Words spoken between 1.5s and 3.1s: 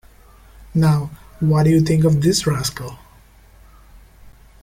do you think of this rascal?